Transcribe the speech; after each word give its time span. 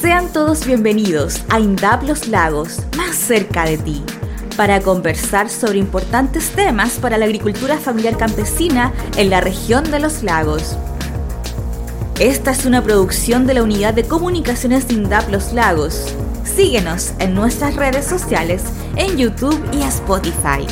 Sean 0.00 0.32
todos 0.32 0.64
bienvenidos 0.64 1.42
a 1.50 1.60
INDAP 1.60 2.04
Los 2.04 2.26
Lagos, 2.26 2.78
más 2.96 3.14
cerca 3.14 3.66
de 3.66 3.76
ti, 3.76 4.02
para 4.56 4.80
conversar 4.80 5.50
sobre 5.50 5.76
importantes 5.76 6.52
temas 6.52 6.92
para 6.92 7.18
la 7.18 7.26
agricultura 7.26 7.76
familiar 7.76 8.16
campesina 8.16 8.94
en 9.18 9.28
la 9.28 9.42
región 9.42 9.90
de 9.90 10.00
los 10.00 10.22
lagos. 10.22 10.78
Esta 12.18 12.52
es 12.52 12.64
una 12.64 12.82
producción 12.82 13.46
de 13.46 13.52
la 13.52 13.62
Unidad 13.62 13.92
de 13.92 14.04
Comunicaciones 14.04 14.88
de 14.88 14.94
INDAP 14.94 15.28
Los 15.28 15.52
Lagos. 15.52 16.14
Síguenos 16.44 17.12
en 17.18 17.34
nuestras 17.34 17.76
redes 17.76 18.06
sociales, 18.06 18.62
en 18.96 19.18
YouTube 19.18 19.62
y 19.70 19.82
Spotify. 19.82 20.66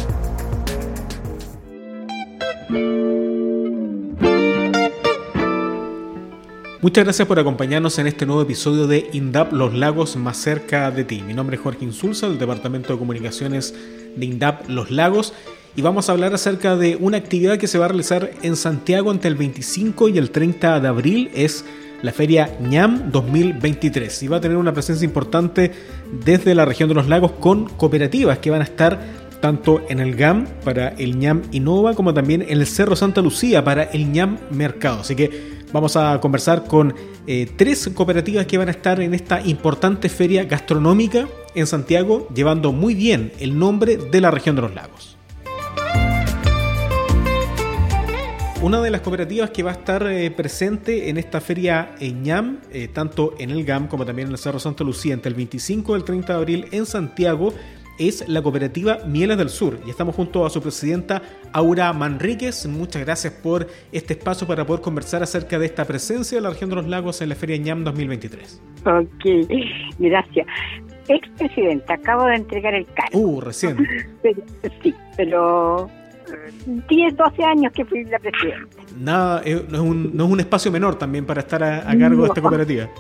Muchas 6.89 7.05
gracias 7.05 7.29
por 7.29 7.39
acompañarnos 7.39 7.98
en 7.98 8.07
este 8.07 8.25
nuevo 8.25 8.41
episodio 8.41 8.86
de 8.86 9.11
INDAP 9.12 9.53
Los 9.53 9.75
Lagos 9.75 10.17
más 10.17 10.39
cerca 10.39 10.90
de 10.90 11.04
ti. 11.04 11.21
Mi 11.21 11.35
nombre 11.35 11.57
es 11.57 11.63
Jorge 11.63 11.85
Insulza 11.85 12.26
del 12.30 12.39
Departamento 12.39 12.94
de 12.94 12.99
Comunicaciones 12.99 13.75
de 14.17 14.25
INDAP 14.25 14.71
Los 14.71 14.90
Lagos 14.90 15.35
y 15.77 15.82
vamos 15.82 16.08
a 16.08 16.13
hablar 16.13 16.32
acerca 16.32 16.77
de 16.77 16.96
una 16.96 17.18
actividad 17.18 17.58
que 17.58 17.66
se 17.66 17.77
va 17.77 17.85
a 17.85 17.89
realizar 17.89 18.30
en 18.40 18.57
Santiago 18.57 19.13
entre 19.13 19.29
el 19.29 19.35
25 19.35 20.08
y 20.08 20.16
el 20.16 20.30
30 20.30 20.80
de 20.80 20.89
abril. 20.89 21.30
Es 21.35 21.63
la 22.00 22.11
feria 22.11 22.57
ñam 22.58 23.13
2023 23.13 24.22
y 24.22 24.29
va 24.29 24.39
a 24.39 24.41
tener 24.41 24.57
una 24.57 24.72
presencia 24.72 25.05
importante 25.05 25.72
desde 26.25 26.55
la 26.55 26.64
región 26.64 26.89
de 26.89 26.94
los 26.94 27.07
lagos 27.07 27.32
con 27.32 27.66
cooperativas 27.68 28.39
que 28.39 28.49
van 28.49 28.63
a 28.63 28.64
estar 28.64 28.99
tanto 29.43 29.82
en 29.91 30.00
el 30.00 30.16
GAM 30.16 30.46
para 30.64 30.89
el 30.89 31.18
ñam 31.18 31.43
Innova 31.52 31.94
como 31.94 32.14
también 32.14 32.41
en 32.41 32.58
el 32.58 32.66
Cerro 32.66 32.97
Santa 32.97 33.20
Lucía 33.20 33.62
para 33.62 33.84
el 33.84 34.11
ñam 34.11 34.39
Mercado. 34.50 35.02
Así 35.02 35.14
que 35.14 35.58
Vamos 35.72 35.97
a 35.97 36.19
conversar 36.20 36.64
con 36.64 36.95
eh, 37.27 37.47
tres 37.56 37.91
cooperativas 37.95 38.47
que 38.47 38.56
van 38.56 38.69
a 38.69 38.70
estar 38.70 39.00
en 39.03 39.12
esta 39.12 39.42
importante 39.42 40.08
feria 40.08 40.44
gastronómica 40.44 41.28
en 41.55 41.66
Santiago, 41.66 42.27
llevando 42.34 42.72
muy 42.72 42.94
bien 42.94 43.33
el 43.38 43.58
nombre 43.58 43.98
de 43.98 44.20
la 44.20 44.30
región 44.30 44.56
de 44.56 44.62
los 44.62 44.74
lagos. 44.74 45.19
Una 48.61 48.80
de 48.80 48.91
las 48.91 49.02
cooperativas 49.02 49.50
que 49.50 49.62
va 49.62 49.70
a 49.70 49.74
estar 49.74 50.05
eh, 50.11 50.30
presente 50.33 51.11
en 51.11 51.16
esta 51.16 51.41
feria 51.41 51.94
en 52.00 52.22
ñam, 52.22 52.58
eh, 52.72 52.89
tanto 52.89 53.34
en 53.39 53.50
el 53.50 53.64
GAM 53.64 53.86
como 53.86 54.05
también 54.05 54.28
en 54.28 54.33
el 54.33 54.39
Cerro 54.39 54.58
Santa 54.58 54.83
Lucía, 54.83 55.14
entre 55.14 55.28
el 55.28 55.36
25 55.36 55.92
y 55.92 55.98
el 55.98 56.05
30 56.05 56.33
de 56.33 56.39
abril 56.39 56.66
en 56.72 56.84
Santiago, 56.84 57.52
es 57.98 58.28
la 58.28 58.42
cooperativa 58.42 58.98
Mieles 59.06 59.36
del 59.36 59.48
Sur 59.48 59.78
y 59.86 59.91
estamos 59.91 60.14
junto 60.14 60.46
a 60.46 60.50
su 60.50 60.62
presidenta 60.62 61.20
Aura 61.52 61.92
Manríquez. 61.92 62.66
Muchas 62.66 63.05
gracias 63.05 63.32
por 63.32 63.66
este 63.92 64.14
espacio 64.14 64.46
para 64.46 64.64
poder 64.64 64.80
conversar 64.82 65.22
acerca 65.22 65.58
de 65.58 65.66
esta 65.66 65.84
presencia 65.84 66.38
de 66.38 66.42
la 66.42 66.50
región 66.50 66.70
de 66.70 66.77
los 66.77 66.86
lagos 66.86 67.20
en 67.20 67.28
la 67.28 67.34
Feria 67.34 67.56
ñam 67.56 67.84
2023. 67.84 68.62
Ok, 68.84 69.48
gracias. 69.98 70.46
Expresidenta, 71.08 71.94
acabo 71.94 72.24
de 72.24 72.36
entregar 72.36 72.74
el 72.74 72.86
cargo. 72.86 73.18
Uh, 73.18 73.40
recién. 73.40 73.77
sí, 74.83 74.94
pero 75.16 75.88
10, 76.66 77.16
12 77.16 77.44
años 77.44 77.72
que 77.72 77.84
fui 77.84 78.05
la 78.05 78.18
presidenta. 78.18 78.77
Nada, 78.96 79.40
no, 79.40 79.46
es 79.46 79.80
un, 79.80 80.16
no 80.16 80.27
es 80.27 80.30
un 80.30 80.40
espacio 80.40 80.70
menor 80.70 80.96
también 80.96 81.24
para 81.24 81.40
estar 81.40 81.62
a, 81.62 81.83
cargo 81.98 82.22
de 82.22 82.28
esta 82.28 82.40
cooperativa. 82.40 82.88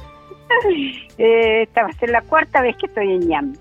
Eh, 1.18 1.62
esta 1.62 1.82
va 1.82 1.88
a 1.88 1.92
ser 1.92 2.10
la 2.10 2.22
cuarta 2.22 2.62
vez 2.62 2.76
que 2.76 2.86
estoy 2.86 3.12
en 3.12 3.28
ñam. 3.28 3.52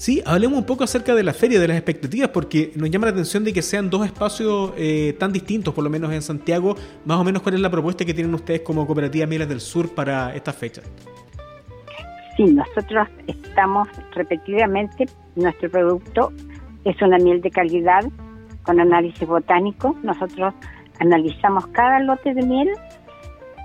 Sí, 0.00 0.22
hablemos 0.24 0.58
un 0.58 0.64
poco 0.64 0.82
acerca 0.82 1.14
de 1.14 1.22
la 1.22 1.34
feria, 1.34 1.60
de 1.60 1.68
las 1.68 1.76
expectativas, 1.76 2.30
porque 2.30 2.72
nos 2.74 2.90
llama 2.90 3.08
la 3.08 3.12
atención 3.12 3.44
de 3.44 3.52
que 3.52 3.60
sean 3.60 3.90
dos 3.90 4.06
espacios 4.06 4.72
eh, 4.78 5.14
tan 5.18 5.30
distintos, 5.30 5.74
por 5.74 5.84
lo 5.84 5.90
menos 5.90 6.10
en 6.10 6.22
Santiago. 6.22 6.74
Más 7.04 7.18
o 7.18 7.22
menos, 7.22 7.42
¿cuál 7.42 7.56
es 7.56 7.60
la 7.60 7.70
propuesta 7.70 8.02
que 8.06 8.14
tienen 8.14 8.32
ustedes 8.32 8.62
como 8.62 8.86
Cooperativa 8.86 9.26
Mieles 9.26 9.50
del 9.50 9.60
Sur 9.60 9.94
para 9.94 10.34
esta 10.34 10.54
fecha? 10.54 10.80
Sí, 12.34 12.44
nosotros 12.44 13.08
estamos 13.26 13.88
repetidamente, 14.14 15.04
nuestro 15.36 15.70
producto 15.70 16.32
es 16.86 16.96
una 17.02 17.18
miel 17.18 17.42
de 17.42 17.50
calidad 17.50 18.00
con 18.62 18.80
análisis 18.80 19.28
botánico. 19.28 19.94
Nosotros 20.02 20.54
analizamos 20.98 21.66
cada 21.72 22.00
lote 22.00 22.32
de 22.32 22.46
miel 22.46 22.70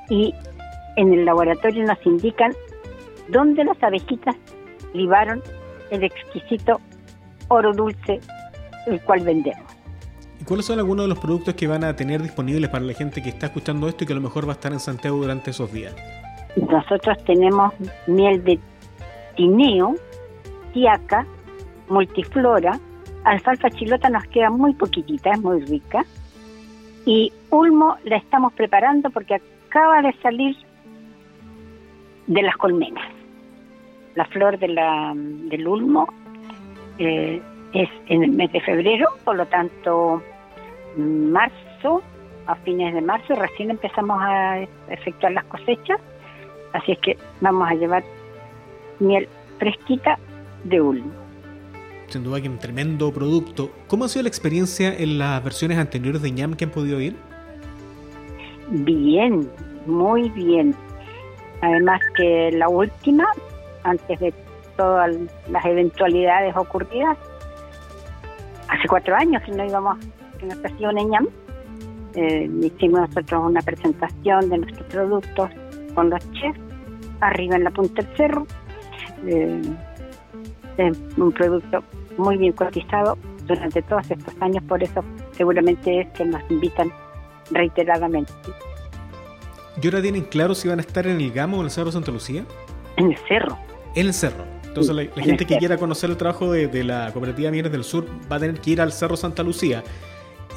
y 0.10 0.34
en 0.98 1.14
el 1.14 1.24
laboratorio 1.24 1.86
nos 1.86 2.06
indican 2.06 2.52
dónde 3.30 3.64
las 3.64 3.82
abejitas 3.82 4.36
libaron 4.94 5.42
el 5.96 6.04
exquisito 6.04 6.80
oro 7.48 7.74
dulce, 7.74 8.20
el 8.88 9.02
cual 9.02 9.22
vendemos. 9.22 9.64
¿Y 10.40 10.44
cuáles 10.44 10.66
son 10.66 10.80
algunos 10.80 11.06
de 11.06 11.10
los 11.10 11.20
productos 11.20 11.54
que 11.54 11.68
van 11.68 11.84
a 11.84 11.96
tener 11.96 12.22
disponibles 12.22 12.70
para 12.70 12.84
la 12.84 12.94
gente 12.94 13.22
que 13.22 13.30
está 13.30 13.48
escuchando 13.48 13.88
esto 13.88 14.04
y 14.04 14.08
que 14.08 14.14
a 14.14 14.16
lo 14.16 14.22
mejor 14.22 14.48
va 14.48 14.52
a 14.52 14.56
estar 14.56 14.72
en 14.72 14.80
Santiago 14.80 15.18
durante 15.18 15.52
esos 15.52 15.72
días? 15.72 15.96
Nosotros 16.56 17.18
tenemos 17.26 17.74
miel 18.08 18.44
de 18.44 18.60
tineo, 19.36 19.96
tiaca, 20.74 21.26
multiflora, 21.90 22.80
alfalfa 23.24 23.70
chilota 23.72 24.10
nos 24.10 24.26
queda 24.28 24.50
muy 24.50 24.74
poquitita, 24.74 25.32
es 25.32 25.42
muy 25.42 25.62
rica. 25.66 26.06
Y 27.06 27.32
ulmo 27.52 27.98
la 28.04 28.18
estamos 28.18 28.54
preparando 28.54 29.10
porque 29.10 29.36
acaba 29.36 30.02
de 30.02 30.14
salir 30.22 30.56
de 32.28 32.42
las 32.42 32.56
colmenas 32.58 33.15
la 34.16 34.26
flor 34.26 34.58
de 34.58 34.70
la, 34.70 35.14
del 35.16 35.68
ulmo 35.68 36.08
eh, 36.98 37.42
es 37.74 37.90
en 38.08 38.24
el 38.24 38.32
mes 38.32 38.52
de 38.52 38.62
febrero, 38.62 39.10
por 39.24 39.36
lo 39.36 39.46
tanto, 39.48 40.24
marzo, 40.98 42.02
a 42.48 42.56
fines 42.56 42.94
de 42.94 43.02
marzo, 43.02 43.36
recién 43.36 43.70
empezamos 43.70 44.18
a 44.22 44.62
efectuar 44.90 45.34
las 45.34 45.44
cosechas, 45.46 46.00
así 46.74 46.94
es 46.94 47.00
que 47.00 47.18
vamos 47.42 47.70
a 47.70 47.74
llevar 47.74 48.04
miel 49.00 49.28
fresquita 49.60 50.18
de 50.64 50.82
ulmo. 50.82 51.12
Sin 52.08 52.24
duda 52.24 52.40
que 52.40 52.48
un 52.48 52.60
tremendo 52.60 53.12
producto. 53.12 53.72
¿Cómo 53.88 54.06
ha 54.06 54.08
sido 54.08 54.24
la 54.24 54.30
experiencia 54.30 54.96
en 54.96 55.18
las 55.18 55.44
versiones 55.44 55.78
anteriores 55.80 56.22
de 56.22 56.32
ñam 56.32 56.54
que 56.54 56.66
han 56.66 56.70
podido 56.70 57.02
ir? 57.02 57.16
Bien, 58.70 59.50
muy 59.86 60.30
bien. 60.30 60.76
Además 61.62 62.00
que 62.16 62.52
la 62.54 62.70
última 62.70 63.26
antes 63.86 64.20
de 64.20 64.34
todas 64.76 65.16
las 65.50 65.66
eventualidades 65.66 66.56
ocurridas. 66.56 67.18
Hace 68.68 68.88
cuatro 68.88 69.16
años 69.16 69.42
que 69.44 69.52
no 69.52 69.64
íbamos, 69.64 69.98
que 70.40 70.48
nos 70.48 70.66
hacía 70.66 70.90
un 70.90 71.10
ñam. 71.10 71.28
Eh, 72.16 72.50
hicimos 72.62 73.02
nosotros 73.02 73.44
una 73.46 73.62
presentación 73.62 74.50
de 74.50 74.58
nuestros 74.58 74.88
productos 74.88 75.50
con 75.94 76.10
los 76.10 76.32
chefs 76.32 76.60
arriba 77.22 77.56
en 77.56 77.64
la 77.64 77.72
punta 77.72 78.02
del 78.02 78.18
cerro. 78.18 78.48
Eh, 79.26 79.62
es 80.78 80.98
un 81.18 81.32
producto 81.32 81.84
muy 82.18 82.38
bien 82.38 82.54
cotizado 82.54 83.18
durante 83.46 83.82
todos 83.84 84.10
estos 84.10 84.34
años, 84.42 84.64
por 84.64 84.82
eso 84.82 85.04
seguramente 85.32 86.02
es 86.02 86.10
que 86.10 86.26
nos 86.26 86.42
invitan 86.50 86.92
reiteradamente. 87.52 88.32
¿Y 89.82 89.88
ahora 89.88 90.02
tienen 90.02 90.24
claro 90.24 90.56
si 90.56 90.68
van 90.68 90.80
a 90.80 90.82
estar 90.82 91.06
en 91.06 91.20
el 91.22 91.32
Gamo 91.32 91.58
o 91.58 91.60
en 91.60 91.66
el 91.66 91.72
Cerro 91.72 91.92
Santa 91.92 92.12
Lucía? 92.12 92.46
En 92.98 93.12
el 93.12 93.18
cerro 93.28 93.58
en 93.96 94.08
el 94.08 94.14
cerro. 94.14 94.46
Entonces 94.66 94.94
la, 94.94 95.24
gente 95.24 95.46
que 95.46 95.58
quiera 95.58 95.78
conocer 95.78 96.10
el 96.10 96.18
trabajo 96.18 96.52
de, 96.52 96.84
la 96.84 97.12
cooperativa 97.14 97.50
Mieres 97.50 97.72
del 97.72 97.86
Sur 97.86 98.06
va 98.30 98.36
a 98.36 98.40
tener 98.40 98.60
que 98.60 98.72
ir 98.72 98.82
al 98.82 98.92
Cerro 98.92 99.16
Santa 99.16 99.42
Lucía. 99.42 99.84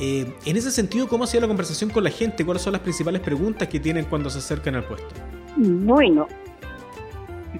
Eh, 0.00 0.32
en 0.44 0.56
ese 0.56 0.70
sentido, 0.70 1.08
¿cómo 1.08 1.24
ha 1.24 1.26
sido 1.28 1.42
la 1.42 1.48
conversación 1.48 1.90
con 1.90 2.02
la 2.02 2.10
gente? 2.10 2.44
¿Cuáles 2.44 2.62
son 2.62 2.72
las 2.72 2.82
principales 2.82 3.20
preguntas 3.20 3.68
que 3.68 3.78
tienen 3.78 4.04
cuando 4.06 4.28
se 4.28 4.38
acercan 4.38 4.74
al 4.74 4.84
puesto? 4.84 5.08
Bueno, 5.56 6.26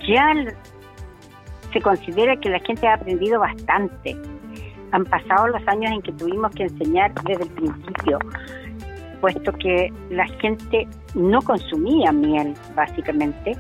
ya 0.09 0.33
se 1.73 1.81
considera 1.81 2.37
que 2.37 2.49
la 2.49 2.61
gente 2.61 2.87
ha 2.87 2.95
aprendido 2.95 3.41
bastante. 3.41 4.17
Han 4.93 5.05
pasado 5.05 5.49
los 5.49 5.67
años 5.69 5.93
en 5.93 6.03
que 6.03 6.13
tuvimos 6.13 6.51
que 6.53 6.65
enseñar 6.65 7.13
desde 7.25 7.45
el 7.45 7.51
principio, 7.51 8.19
puesto 9.21 9.53
que 9.53 9.93
la 10.11 10.27
gente 10.41 10.89
no 11.15 11.43
consumía 11.43 12.11
miel, 12.11 12.55
básicamente, 12.75 13.57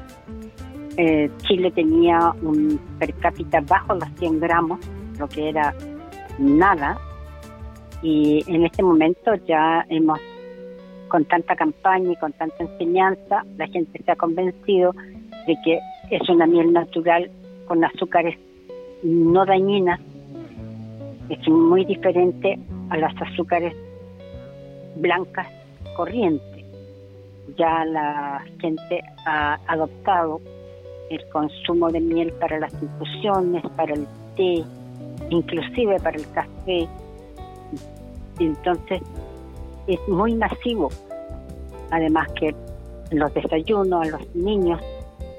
eh, 0.98 1.30
Chile 1.38 1.70
tenía 1.70 2.34
un 2.42 2.78
per 2.98 3.14
cápita 3.14 3.60
bajo 3.60 3.94
los 3.94 4.08
100 4.18 4.40
gramos, 4.40 4.80
lo 5.16 5.28
que 5.28 5.48
era 5.48 5.72
nada, 6.38 6.98
y 8.02 8.42
en 8.48 8.64
este 8.66 8.82
momento 8.82 9.34
ya 9.46 9.86
hemos, 9.88 10.18
con 11.06 11.24
tanta 11.24 11.54
campaña 11.54 12.12
y 12.12 12.16
con 12.16 12.32
tanta 12.32 12.64
enseñanza, 12.64 13.44
la 13.56 13.68
gente 13.68 14.02
se 14.04 14.10
ha 14.10 14.16
convencido 14.16 14.92
de 15.46 15.56
que 15.64 15.78
es 16.10 16.28
una 16.28 16.46
miel 16.46 16.72
natural 16.72 17.30
con 17.68 17.84
azúcares 17.84 18.36
no 19.04 19.46
dañinas, 19.46 20.00
es 21.28 21.48
muy 21.48 21.84
diferente 21.84 22.58
a 22.90 22.96
las 22.96 23.14
azúcares 23.22 23.72
blancas 24.96 25.46
corrientes. 25.96 26.64
Ya 27.56 27.84
la 27.84 28.44
gente 28.60 29.00
ha 29.24 29.60
adoptado 29.68 30.40
el 31.10 31.28
consumo 31.30 31.90
de 31.90 32.00
miel 32.00 32.32
para 32.34 32.58
las 32.58 32.72
infusiones, 32.82 33.62
para 33.76 33.94
el 33.94 34.06
té, 34.36 34.64
inclusive 35.30 35.98
para 36.00 36.16
el 36.16 36.30
café. 36.30 36.88
Entonces 38.38 39.02
es 39.86 40.08
muy 40.08 40.34
masivo. 40.34 40.90
Además 41.90 42.28
que 42.38 42.54
los 43.10 43.32
desayunos 43.32 44.06
a 44.06 44.10
los 44.10 44.34
niños, 44.34 44.80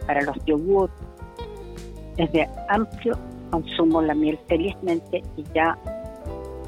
para 0.07 0.21
los 0.21 0.36
yogur, 0.45 0.89
es 2.18 2.31
de 2.31 2.48
amplio 2.69 3.18
consumo 3.50 4.01
la 4.01 4.13
miel, 4.13 4.39
felizmente, 4.48 5.24
y 5.38 5.44
ya 5.54 5.77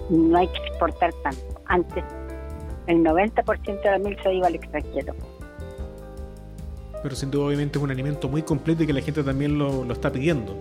no 0.10 0.38
hay 0.38 0.48
que 0.48 0.58
exportar 0.68 1.14
tanto. 1.24 1.62
Antes, 1.66 2.04
el 2.88 3.04
90% 3.04 3.82
de 3.82 3.92
la 3.92 3.98
miel 4.00 4.18
se 4.24 4.34
iba 4.34 4.48
al 4.48 4.56
extranjero. 4.56 5.14
Pero 7.04 7.16
sin 7.16 7.32
duda, 7.32 7.46
obviamente, 7.46 7.78
es 7.78 7.84
un 7.84 7.92
alimento 7.92 8.28
muy 8.28 8.44
completo 8.44 8.84
y 8.84 8.88
que 8.88 8.94
la 8.94 9.02
gente 9.02 9.24
también 9.24 9.58
lo, 9.58 9.84
lo 9.84 9.94
está 9.94 10.12
pidiendo. 10.12 10.56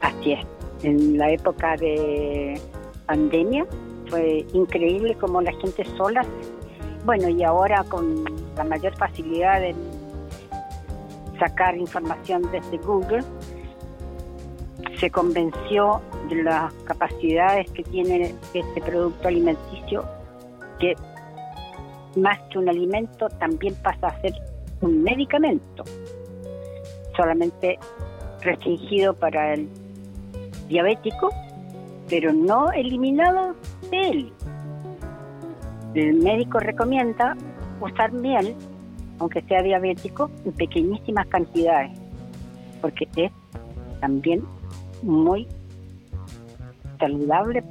Así 0.00 0.32
es. 0.32 0.46
En 0.82 1.18
la 1.18 1.30
época 1.30 1.76
de 1.76 2.60
pandemia 3.06 3.66
fue 4.08 4.46
increíble 4.52 5.14
como 5.14 5.42
la 5.42 5.52
gente 5.52 5.84
sola, 5.96 6.24
bueno, 7.04 7.28
y 7.28 7.42
ahora 7.42 7.84
con 7.84 8.24
la 8.56 8.64
mayor 8.64 8.94
facilidad 8.96 9.60
de 9.60 9.74
sacar 11.38 11.76
información 11.76 12.42
desde 12.52 12.76
Google, 12.78 13.24
se 14.98 15.10
convenció 15.10 16.00
de 16.28 16.42
las 16.42 16.72
capacidades 16.84 17.70
que 17.70 17.82
tiene 17.82 18.34
este 18.52 18.80
producto 18.82 19.28
alimenticio, 19.28 20.04
que 20.78 20.94
más 22.16 22.38
que 22.50 22.58
un 22.58 22.68
alimento 22.68 23.28
también 23.38 23.74
pasa 23.82 24.08
a 24.08 24.20
ser 24.20 24.34
un 24.80 25.02
medicamento, 25.02 25.84
solamente 27.16 27.78
restringido 28.40 29.14
para 29.14 29.54
el 29.54 29.68
diabético, 30.68 31.30
pero 32.08 32.32
no 32.32 32.72
eliminado 32.72 33.54
de 33.90 34.00
él. 34.08 34.32
El 35.94 36.14
médico 36.16 36.60
recomienda 36.60 37.36
usar 37.80 38.12
miel, 38.12 38.54
aunque 39.18 39.42
sea 39.42 39.62
diabético, 39.62 40.30
en 40.44 40.52
pequeñísimas 40.52 41.26
cantidades, 41.26 41.98
porque 42.80 43.08
es 43.16 43.32
también 44.00 44.42
muy 45.02 45.46
saludable, 46.98 47.62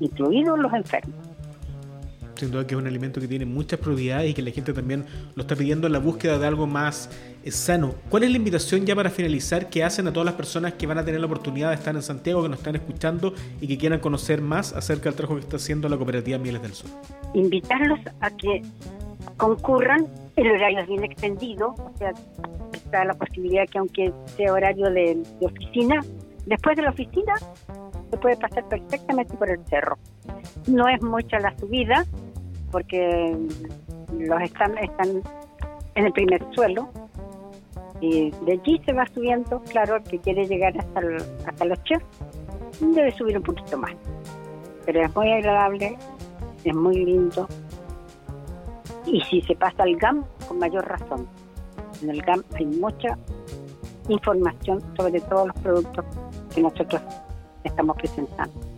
incluidos 0.00 0.58
los 0.58 0.72
enfermos. 0.72 1.19
Sin 2.40 2.50
duda 2.50 2.66
que 2.66 2.74
es 2.74 2.80
un 2.80 2.86
alimento 2.86 3.20
que 3.20 3.28
tiene 3.28 3.44
muchas 3.44 3.78
propiedades 3.78 4.30
y 4.30 4.32
que 4.32 4.40
la 4.40 4.50
gente 4.50 4.72
también 4.72 5.04
lo 5.34 5.42
está 5.42 5.54
pidiendo 5.54 5.86
en 5.86 5.92
la 5.92 5.98
búsqueda 5.98 6.38
de 6.38 6.46
algo 6.46 6.66
más 6.66 7.10
eh, 7.44 7.50
sano. 7.50 7.94
¿Cuál 8.08 8.22
es 8.22 8.30
la 8.30 8.38
invitación 8.38 8.86
ya 8.86 8.96
para 8.96 9.10
finalizar 9.10 9.68
que 9.68 9.84
hacen 9.84 10.08
a 10.08 10.12
todas 10.14 10.24
las 10.24 10.36
personas 10.36 10.72
que 10.72 10.86
van 10.86 10.96
a 10.96 11.04
tener 11.04 11.20
la 11.20 11.26
oportunidad 11.26 11.68
de 11.68 11.74
estar 11.74 11.94
en 11.94 12.00
Santiago, 12.00 12.42
que 12.42 12.48
nos 12.48 12.60
están 12.60 12.76
escuchando 12.76 13.34
y 13.60 13.68
que 13.68 13.76
quieran 13.76 14.00
conocer 14.00 14.40
más 14.40 14.72
acerca 14.72 15.10
del 15.10 15.16
trabajo 15.16 15.34
que 15.34 15.42
está 15.42 15.56
haciendo 15.56 15.86
la 15.90 15.98
cooperativa 15.98 16.38
Mieles 16.38 16.62
del 16.62 16.72
Sur? 16.72 16.88
Invitarlos 17.34 18.00
a 18.20 18.30
que 18.30 18.62
concurran, 19.36 20.06
el 20.36 20.50
horario 20.50 20.80
es 20.80 20.88
bien 20.88 21.04
extendido, 21.04 21.74
o 21.76 21.92
sea, 21.98 22.14
está 22.72 23.04
la 23.04 23.12
posibilidad 23.12 23.68
que 23.68 23.78
aunque 23.80 24.14
sea 24.34 24.50
horario 24.50 24.88
de 24.88 25.22
oficina, 25.42 26.00
Después 26.46 26.76
de 26.76 26.82
la 26.82 26.90
oficina 26.90 27.34
se 28.10 28.16
puede 28.16 28.36
pasar 28.36 28.66
perfectamente 28.68 29.36
por 29.36 29.50
el 29.50 29.64
cerro. 29.66 29.98
No 30.66 30.88
es 30.88 31.02
mucha 31.02 31.38
la 31.38 31.56
subida 31.58 32.04
porque 32.70 33.36
los 34.18 34.42
están, 34.42 34.78
están 34.78 35.22
en 35.94 36.06
el 36.06 36.12
primer 36.12 36.44
suelo 36.54 36.90
y 38.00 38.30
de 38.30 38.52
allí 38.52 38.80
se 38.84 38.92
va 38.92 39.06
subiendo, 39.14 39.60
claro, 39.70 39.96
el 39.96 40.02
que 40.04 40.18
quiere 40.18 40.46
llegar 40.46 40.74
hasta, 40.78 41.00
hasta 41.46 41.64
los 41.64 41.82
chefs 41.84 42.04
debe 42.80 43.12
subir 43.12 43.36
un 43.36 43.42
poquito 43.42 43.76
más. 43.76 43.92
Pero 44.86 45.02
es 45.02 45.14
muy 45.14 45.30
agradable, 45.30 45.96
es 46.64 46.74
muy 46.74 47.04
lindo. 47.04 47.46
Y 49.06 49.20
si 49.22 49.42
se 49.42 49.54
pasa 49.54 49.82
al 49.82 49.96
GAM, 49.96 50.24
con 50.48 50.58
mayor 50.58 50.86
razón. 50.86 51.26
En 52.02 52.10
el 52.10 52.22
GAM 52.22 52.42
hay 52.54 52.66
mucha 52.66 53.18
información 54.08 54.82
sobre 54.96 55.20
todos 55.20 55.48
los 55.48 55.56
productos 55.58 56.04
que 56.54 56.62
nosotros 56.62 57.02
estamos 57.64 57.96
presentando. 57.96 58.69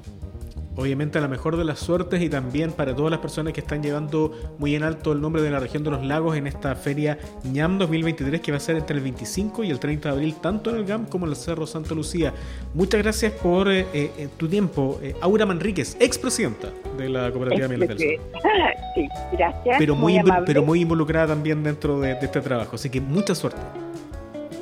Obviamente 0.76 1.19
a 1.19 1.20
la 1.20 1.28
mejor 1.28 1.56
de 1.56 1.64
las 1.64 1.78
suertes 1.78 2.22
y 2.22 2.28
también 2.28 2.72
para 2.72 2.94
todas 2.94 3.10
las 3.10 3.20
personas 3.20 3.52
que 3.52 3.60
están 3.60 3.82
llevando 3.82 4.32
muy 4.58 4.74
en 4.74 4.82
alto 4.82 5.12
el 5.12 5.20
nombre 5.20 5.42
de 5.42 5.50
la 5.50 5.60
región 5.60 5.84
de 5.84 5.90
los 5.90 6.04
lagos 6.04 6.36
en 6.36 6.46
esta 6.46 6.74
feria 6.74 7.19
ñam 7.44 7.78
2023 7.78 8.40
que 8.40 8.52
va 8.52 8.56
a 8.56 8.60
ser 8.60 8.76
entre 8.76 8.96
el 8.96 9.02
25 9.02 9.64
y 9.64 9.70
el 9.70 9.78
30 9.78 10.08
de 10.08 10.14
abril 10.14 10.34
tanto 10.40 10.70
en 10.70 10.76
el 10.76 10.84
GAM 10.84 11.06
como 11.06 11.26
en 11.26 11.32
el 11.32 11.36
Cerro 11.36 11.66
Santa 11.66 11.94
Lucía. 11.94 12.32
Muchas 12.74 13.02
gracias 13.02 13.32
por 13.32 13.70
eh, 13.70 13.86
eh, 13.92 14.28
tu 14.36 14.48
tiempo. 14.48 14.98
Eh, 15.02 15.14
Aura 15.20 15.44
Manríquez, 15.44 15.96
expresidenta 16.00 16.69
de 16.96 17.08
la 17.08 17.30
cooperativa 17.30 17.69
Miel 17.69 17.80
del 17.86 17.98
Sí, 18.94 19.08
gracias. 19.32 19.76
Pero 19.78 19.94
muy, 19.94 20.20
pero 20.46 20.62
muy 20.62 20.80
involucrada 20.80 21.28
también 21.28 21.62
dentro 21.62 22.00
de 22.00 22.12
este 22.12 22.40
trabajo, 22.40 22.76
así 22.76 22.90
que 22.90 23.00
mucha 23.00 23.34
suerte. 23.34 23.60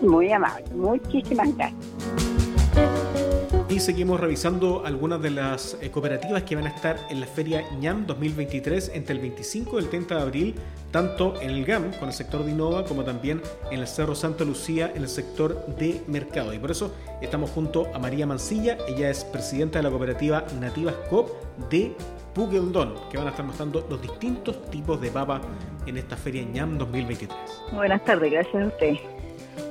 Muy 0.03 0.33
amable, 0.33 0.65
muchísimas 0.75 1.55
gracias. 1.57 3.10
Y 3.71 3.79
seguimos 3.79 4.19
revisando 4.19 4.83
algunas 4.85 5.23
de 5.23 5.31
las 5.31 5.79
eh, 5.81 5.93
cooperativas 5.93 6.43
que 6.43 6.57
van 6.57 6.67
a 6.67 6.71
estar 6.71 6.99
en 7.09 7.21
la 7.21 7.27
Feria 7.29 7.65
ñam 7.79 8.05
2023 8.05 8.91
entre 8.95 9.15
el 9.15 9.21
25 9.21 9.79
y 9.79 9.85
el 9.85 9.89
30 9.89 10.17
de 10.17 10.21
abril, 10.21 10.55
tanto 10.91 11.41
en 11.41 11.51
el 11.51 11.65
GAM 11.65 11.93
con 11.93 12.09
el 12.09 12.13
sector 12.13 12.45
de 12.45 12.51
Innova 12.51 12.85
como 12.85 13.05
también 13.05 13.41
en 13.71 13.79
el 13.79 13.87
Cerro 13.87 14.17
Santa 14.17 14.45
Lucía 14.45 14.91
en 14.93 15.03
el 15.03 15.09
sector 15.09 15.65
de 15.77 16.03
mercado. 16.09 16.53
Y 16.53 16.59
por 16.59 16.73
eso 16.73 16.93
estamos 17.23 17.51
junto 17.51 17.87
a 17.95 18.01
María 18.01 18.27
Mancilla, 18.27 18.77
ella 18.89 19.09
es 19.09 19.23
presidenta 19.23 19.79
de 19.79 19.85
la 19.85 19.91
cooperativa 19.91 20.45
Nativas 20.61 20.97
COP 21.09 21.31
de 21.71 21.95
Pugeldon, 22.35 22.95
que 23.09 23.19
van 23.19 23.29
a 23.29 23.31
estar 23.31 23.47
mostrando 23.47 23.87
los 23.89 24.03
distintos 24.03 24.69
tipos 24.71 25.01
de 25.01 25.13
papa 25.13 25.41
en 25.87 25.97
esta 25.97 26.17
Feria 26.17 26.43
ñam 26.43 26.77
2023. 26.77 27.39
Buenas 27.73 28.05
tardes, 28.05 28.33
gracias 28.33 28.65
a 28.65 28.67
usted. 28.67 29.20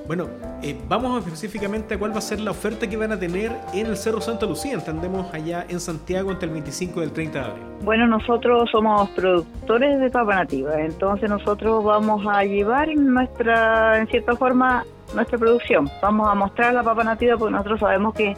Bueno, 0.10 0.28
eh, 0.64 0.76
vamos 0.88 1.24
específicamente 1.24 1.94
a 1.94 2.00
cuál 2.00 2.12
va 2.12 2.18
a 2.18 2.22
ser 2.22 2.40
la 2.40 2.50
oferta 2.50 2.90
que 2.90 2.98
van 2.98 3.12
a 3.12 3.20
tener 3.20 3.52
en 3.76 3.86
el 3.86 3.96
Cerro 3.96 4.20
Santa 4.22 4.48
Lucía, 4.48 4.74
entendemos 4.74 5.32
allá 5.36 5.68
en 5.70 5.80
Santiago 5.80 6.32
entre 6.32 6.48
el 6.48 6.54
25 6.54 7.00
y 7.00 7.04
el 7.04 7.12
30 7.12 7.40
de 7.40 7.46
abril. 7.46 7.64
Bueno, 7.84 8.08
nosotros 8.08 8.68
somos 8.72 9.08
productores 9.12 10.00
de 10.00 10.10
papa 10.10 10.34
nativa, 10.34 10.82
entonces 10.82 11.30
nosotros 11.30 11.84
vamos 11.84 12.26
a 12.28 12.44
llevar 12.44 12.90
nuestra, 12.96 14.00
en 14.00 14.08
cierta 14.08 14.36
forma, 14.36 14.84
nuestra 15.14 15.38
producción. 15.38 15.88
Vamos 16.02 16.28
a 16.28 16.34
mostrar 16.34 16.74
la 16.74 16.82
papa 16.82 17.04
nativa 17.04 17.38
porque 17.38 17.52
nosotros 17.52 17.80
sabemos 17.80 18.16
que, 18.16 18.36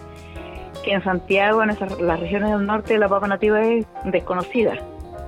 que 0.84 0.92
en 0.92 1.02
Santiago, 1.06 1.64
en 1.64 1.70
las 1.70 2.20
regiones 2.20 2.52
del 2.52 2.66
norte, 2.66 2.98
la 2.98 3.08
papa 3.08 3.30
nativa 3.30 3.62
es 3.62 3.86
desconocida. 4.04 4.74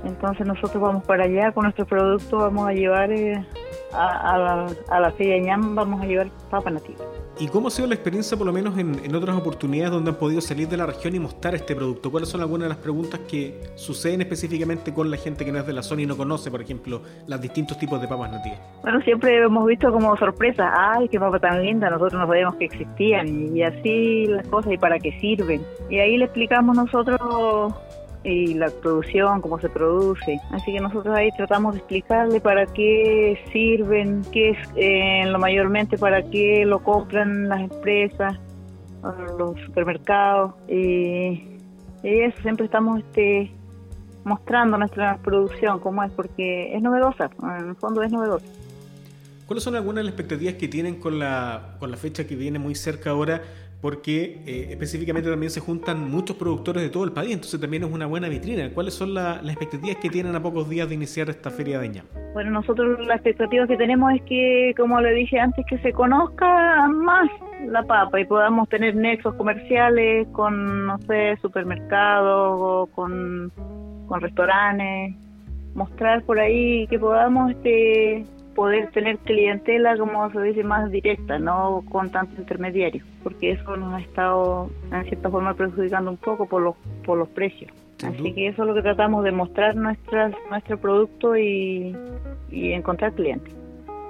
Entonces 0.04 0.46
nosotros 0.46 0.84
vamos 0.84 1.06
para 1.06 1.24
allá 1.24 1.54
con 1.54 1.64
nuestro 1.64 1.86
producto, 1.86 2.36
vamos 2.36 2.68
a 2.68 2.74
llevar 2.74 3.14
eh, 3.14 3.46
a, 3.94 4.38
la, 4.38 4.68
a 4.90 5.00
la 5.00 5.12
feria 5.12 5.40
ñam 5.40 5.76
vamos 5.76 6.02
a 6.02 6.06
llevar 6.06 6.30
papa 6.50 6.70
nativa. 6.70 7.04
¿Y 7.40 7.48
cómo 7.48 7.68
ha 7.68 7.72
sido 7.72 7.88
la 7.88 7.96
experiencia, 7.96 8.38
por 8.38 8.46
lo 8.46 8.54
menos 8.54 8.78
en, 8.78 9.16
otras 9.16 9.36
oportunidades 9.36 9.92
donde 9.92 10.12
han 10.12 10.18
podido 10.18 10.40
salir 10.40 10.68
de 10.68 10.78
la 10.78 10.86
región 10.86 11.16
y 11.16 11.20
mostrar 11.20 11.56
este 11.56 11.76
producto? 11.76 12.12
¿Cuáles 12.12 12.30
son 12.30 12.42
algunas 12.42 12.66
de 12.66 12.70
las 12.70 12.78
preguntas 12.78 13.22
que 13.22 13.60
suceden 13.76 14.22
específicamente 14.22 14.94
con 14.94 15.10
la 15.10 15.18
gente 15.18 15.44
que 15.44 15.52
no 15.52 15.58
es 15.58 15.66
de 15.66 15.74
la 15.74 15.82
zona 15.82 16.04
y 16.04 16.06
no 16.06 16.16
conoce, 16.16 16.52
por 16.52 16.62
ejemplo, 16.62 17.02
los 17.26 17.42
distintos 17.42 17.80
tipos 17.80 18.00
de 18.00 18.08
papas 18.08 18.32
nativas? 18.32 18.60
Bueno, 18.84 19.02
siempre 19.02 19.44
hemos 19.44 19.66
visto 19.66 19.92
como 19.92 20.16
sorpresa, 20.18 20.72
¡ay, 20.76 21.10
qué 21.10 21.20
papa 21.20 21.40
tan 21.40 21.64
linda! 21.64 21.90
Nosotros 21.90 22.22
no 22.22 22.28
sabíamos 22.28 22.56
que 22.58 22.66
existían 22.66 23.58
y 23.58 23.64
así 23.64 24.28
las 24.28 24.48
cosas 24.48 24.74
y 24.74 24.78
para 24.78 25.00
qué 25.00 25.20
sirven. 25.20 25.62
Y 25.90 25.98
ahí 25.98 26.18
le 26.18 26.26
explicamos 26.26 26.76
nosotros 26.76 27.74
y 28.24 28.54
la 28.54 28.70
producción, 28.70 29.42
cómo 29.42 29.60
se 29.60 29.70
produce. 29.70 30.40
Así 30.52 30.72
que 30.72 30.80
nosotros 30.80 31.16
ahí 31.16 31.30
tratamos 31.38 31.74
de 31.74 31.80
explicarle 31.80 32.40
para 32.40 32.66
qué 32.66 33.40
sirven, 33.52 34.22
qué 34.32 34.52
es 34.52 34.58
eh, 34.76 35.26
lo 35.28 35.40
mayormente 35.40 35.98
para 35.98 36.24
qué 36.24 36.66
lo 36.66 36.84
compran 36.84 37.50
las 37.50 37.62
empresas, 37.62 38.40
los 39.38 39.60
supermercados. 39.62 40.54
y 40.68 41.50
eso 42.04 42.42
siempre 42.42 42.66
estamos 42.66 43.00
este, 43.00 43.52
mostrando 44.24 44.78
nuestra 44.78 45.18
producción, 45.18 45.80
cómo 45.80 46.04
es, 46.04 46.12
porque 46.12 46.76
es 46.76 46.82
novedosa, 46.82 47.30
en 47.60 47.70
el 47.70 47.76
fondo 47.76 48.02
es 48.02 48.12
novedosa. 48.12 48.46
¿Cuáles 49.46 49.64
son 49.64 49.76
algunas 49.76 49.98
de 49.98 50.04
las 50.04 50.14
expectativas 50.14 50.56
que 50.56 50.68
tienen 50.68 51.00
con 51.00 51.20
la, 51.20 51.76
con 51.80 51.92
la 51.92 51.98
fecha 51.98 52.26
que 52.26 52.36
viene 52.36 52.60
muy 52.60 52.76
cerca 52.76 53.10
ahora 53.10 53.42
porque 53.84 54.42
eh, 54.48 54.68
específicamente 54.70 55.30
también 55.30 55.50
se 55.50 55.60
juntan 55.60 56.10
muchos 56.10 56.38
productores 56.38 56.82
de 56.82 56.90
todo 56.90 57.04
el 57.04 57.12
país, 57.12 57.34
entonces 57.34 57.60
también 57.60 57.84
es 57.84 57.92
una 57.92 58.06
buena 58.06 58.30
vitrina. 58.30 58.70
¿Cuáles 58.74 58.94
son 58.94 59.14
las 59.14 59.44
expectativas 59.44 59.98
que 59.98 60.10
tienen 60.10 60.34
a 60.38 60.42
pocos 60.42 60.70
días 60.70 60.88
de 60.88 60.96
iniciar 60.96 61.30
esta 61.30 61.52
feria 61.52 61.80
de 61.80 61.90
ñam? 61.90 62.06
Bueno, 62.34 62.52
nosotros 62.52 63.06
las 63.06 63.18
expectativas 63.18 63.68
que 63.68 63.76
tenemos 63.76 64.14
es 64.14 64.22
que, 64.22 64.74
como 64.78 65.02
le 65.02 65.12
dije 65.12 65.38
antes, 65.38 65.66
que 65.66 65.78
se 65.80 65.92
conozca 65.92 66.88
más 66.88 67.30
la 67.68 67.84
papa 67.84 68.22
y 68.22 68.26
podamos 68.26 68.70
tener 68.70 68.96
nexos 68.96 69.36
comerciales 69.36 70.30
con, 70.30 70.86
no 70.86 70.98
sé, 71.00 71.36
supermercados 71.42 72.58
o 72.58 72.90
con, 72.96 73.52
con 74.08 74.22
restaurantes, 74.22 75.14
mostrar 75.76 76.24
por 76.24 76.40
ahí 76.40 76.88
que 76.88 76.98
podamos 76.98 77.52
este 77.52 78.24
poder 78.56 78.92
tener 78.92 79.18
clientela, 79.20 79.98
como 79.98 80.32
se 80.32 80.42
dice, 80.42 80.64
más 80.64 80.92
directa, 80.92 81.40
no 81.40 81.84
con 81.92 82.12
tantos 82.12 82.38
intermediarios, 82.40 83.06
porque 83.24 83.52
eso 83.52 83.76
nos 83.78 83.94
ha 83.94 84.00
estado 84.00 84.70
en 84.92 85.04
cierta 85.06 85.30
forma 85.30 85.54
perjudicando 85.54 86.12
un 86.12 86.18
poco 86.18 86.46
por 86.46 86.62
los, 86.62 86.76
por 87.06 87.18
los 87.18 87.28
precios. 87.30 87.72
Así 88.04 88.34
que 88.34 88.48
eso 88.48 88.64
es 88.64 88.68
lo 88.68 88.74
que 88.74 88.82
tratamos 88.82 89.24
de 89.24 89.32
mostrar 89.32 89.76
nuestras, 89.76 90.34
nuestro 90.50 90.78
producto 90.78 91.38
y, 91.38 91.96
y 92.52 92.74
encontrar 92.74 93.14
clientes. 93.14 93.54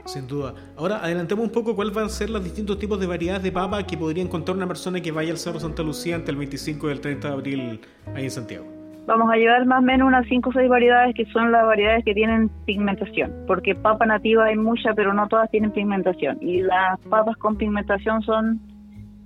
Sin 0.05 0.27
duda. 0.27 0.53
Ahora 0.75 1.03
adelantemos 1.03 1.45
un 1.45 1.51
poco 1.51 1.75
cuáles 1.75 1.93
van 1.93 2.05
a 2.05 2.09
ser 2.09 2.29
los 2.29 2.43
distintos 2.43 2.77
tipos 2.77 2.99
de 2.99 3.07
variedades 3.07 3.43
de 3.43 3.51
papa 3.51 3.83
que 3.83 3.97
podría 3.97 4.23
encontrar 4.23 4.57
una 4.57 4.67
persona 4.67 4.99
que 4.99 5.11
vaya 5.11 5.31
al 5.31 5.37
Cerro 5.37 5.59
Santa 5.59 5.83
Lucía 5.83 6.15
entre 6.15 6.31
el 6.31 6.37
25 6.37 6.89
y 6.89 6.91
el 6.91 7.01
30 7.01 7.27
de 7.27 7.33
abril 7.33 7.81
ahí 8.13 8.25
en 8.25 8.31
Santiago. 8.31 8.72
Vamos 9.05 9.29
a 9.29 9.35
llevar 9.35 9.65
más 9.65 9.79
o 9.79 9.81
menos 9.81 10.07
unas 10.07 10.25
5 10.27 10.49
o 10.49 10.53
6 10.53 10.69
variedades 10.69 11.13
que 11.13 11.25
son 11.25 11.51
las 11.51 11.65
variedades 11.65 12.05
que 12.05 12.13
tienen 12.13 12.49
pigmentación, 12.65 13.33
porque 13.47 13.75
papa 13.75 14.05
nativa 14.05 14.45
hay 14.45 14.55
mucha, 14.55 14.93
pero 14.93 15.13
no 15.13 15.27
todas 15.27 15.51
tienen 15.51 15.71
pigmentación. 15.71 16.37
Y 16.39 16.61
las 16.61 16.97
papas 17.09 17.35
con 17.35 17.57
pigmentación 17.57 18.21
son, 18.21 18.61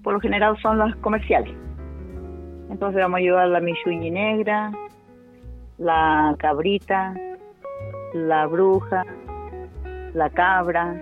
por 0.01 0.13
lo 0.13 0.19
general, 0.19 0.57
son 0.63 0.79
las 0.79 0.95
comerciales. 0.97 1.53
Entonces 2.71 3.01
vamos 3.01 3.19
a 3.19 3.21
llevar 3.21 3.47
la 3.49 3.59
michuñi 3.59 4.09
negra, 4.09 4.71
la 5.77 6.35
cabrita, 6.39 7.13
la 8.15 8.47
bruja, 8.47 9.05
la 10.15 10.29
cabra, 10.31 10.95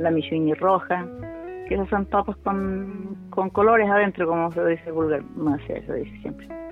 la 0.00 0.10
michuñi 0.10 0.54
roja, 0.54 1.06
que 1.68 1.76
esas 1.76 1.88
son 1.90 2.06
papas 2.06 2.36
con, 2.38 3.16
con 3.30 3.50
colores 3.50 3.88
adentro, 3.88 4.26
como 4.26 4.50
se 4.50 4.66
dice 4.66 4.90
vulgar, 4.90 5.22
no 5.36 5.56
se 5.58 5.74
dice 5.74 6.18
siempre. 6.22 6.63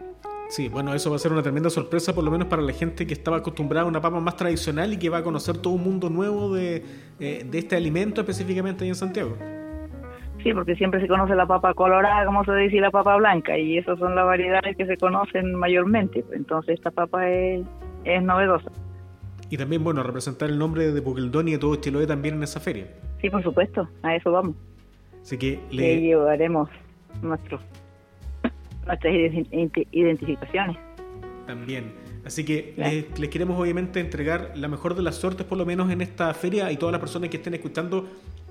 Sí, 0.52 0.68
bueno, 0.68 0.92
eso 0.92 1.08
va 1.08 1.16
a 1.16 1.18
ser 1.18 1.32
una 1.32 1.40
tremenda 1.40 1.70
sorpresa, 1.70 2.14
por 2.14 2.22
lo 2.24 2.30
menos 2.30 2.46
para 2.46 2.60
la 2.60 2.74
gente 2.74 3.06
que 3.06 3.14
estaba 3.14 3.38
acostumbrada 3.38 3.86
a 3.86 3.88
una 3.88 4.02
papa 4.02 4.20
más 4.20 4.36
tradicional 4.36 4.92
y 4.92 4.98
que 4.98 5.08
va 5.08 5.16
a 5.16 5.22
conocer 5.22 5.56
todo 5.56 5.72
un 5.72 5.82
mundo 5.82 6.10
nuevo 6.10 6.54
de, 6.54 6.84
eh, 7.20 7.46
de 7.50 7.58
este 7.58 7.74
alimento 7.74 8.20
específicamente 8.20 8.84
ahí 8.84 8.90
en 8.90 8.94
Santiago. 8.94 9.34
Sí, 10.42 10.52
porque 10.52 10.76
siempre 10.76 11.00
se 11.00 11.08
conoce 11.08 11.34
la 11.36 11.46
papa 11.46 11.72
colorada, 11.72 12.26
como 12.26 12.44
se 12.44 12.54
dice, 12.56 12.76
y 12.76 12.80
la 12.80 12.90
papa 12.90 13.16
blanca, 13.16 13.56
y 13.56 13.78
esas 13.78 13.98
son 13.98 14.14
las 14.14 14.26
variedades 14.26 14.76
que 14.76 14.84
se 14.84 14.98
conocen 14.98 15.54
mayormente. 15.54 16.22
Entonces 16.34 16.74
esta 16.74 16.90
papa 16.90 17.30
es, 17.30 17.64
es 18.04 18.22
novedosa. 18.22 18.70
Y 19.48 19.56
también, 19.56 19.82
bueno, 19.82 20.02
representar 20.02 20.50
el 20.50 20.58
nombre 20.58 20.92
de 20.92 21.00
Puqueldón 21.00 21.48
y 21.48 21.52
de 21.52 21.58
todo 21.60 21.76
Chiloé 21.76 22.06
también 22.06 22.34
en 22.34 22.42
esa 22.42 22.60
feria. 22.60 22.88
Sí, 23.22 23.30
por 23.30 23.42
supuesto, 23.42 23.88
a 24.02 24.16
eso 24.16 24.30
vamos. 24.30 24.54
Así 25.22 25.38
que 25.38 25.58
le 25.70 25.98
llevaremos 25.98 26.68
nuestro 27.22 27.58
nuestras 28.86 29.14
identificaciones. 29.92 30.76
También. 31.46 31.92
Así 32.24 32.44
que 32.44 32.74
les, 32.76 33.28
queremos 33.28 33.58
obviamente 33.60 34.00
entregar 34.00 34.52
la 34.54 34.68
mejor 34.68 34.94
de 34.94 35.02
las 35.02 35.16
suertes, 35.16 35.44
por 35.44 35.58
lo 35.58 35.66
menos 35.66 35.90
en 35.90 36.00
esta 36.00 36.32
feria, 36.34 36.70
y 36.70 36.76
todas 36.76 36.92
las 36.92 37.00
personas 37.00 37.30
que 37.30 37.38
estén 37.38 37.54
escuchando 37.54 38.08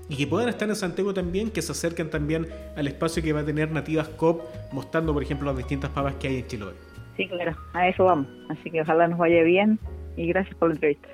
y 0.08 0.16
que 0.16 0.26
puedan 0.26 0.48
estar 0.48 0.68
en 0.68 0.76
Santiago 0.76 1.14
también, 1.14 1.50
que 1.50 1.62
se 1.62 1.72
acerquen 1.72 2.10
también 2.10 2.46
al 2.76 2.86
espacio 2.86 3.22
que 3.22 3.32
va 3.32 3.40
a 3.40 3.44
tener 3.44 3.70
Nativas 3.70 4.08
COP, 4.08 4.42
mostrando, 4.72 5.14
por 5.14 5.22
ejemplo, 5.22 5.46
las 5.46 5.56
distintas 5.56 5.90
pavas 5.90 6.14
que 6.16 6.28
hay 6.28 6.36
en 6.38 6.46
Chiloé. 6.46 6.74
Sí, 7.16 7.28
claro, 7.28 7.56
a 7.72 7.88
eso 7.88 8.04
vamos. 8.04 8.26
Así 8.48 8.70
que 8.70 8.82
ojalá 8.82 9.08
nos 9.08 9.18
vaya 9.18 9.42
bien 9.42 9.78
y 10.16 10.26
gracias 10.26 10.54
por 10.56 10.68
la 10.68 10.74
entrevista. 10.74 11.08